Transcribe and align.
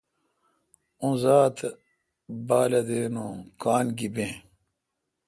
اوں 1.01 1.15
زاتہ 1.21 1.69
بالہ 2.47 2.81
دین 2.87 3.15
اوںکان 3.23 3.85
گیبیں۔۔ 3.97 4.33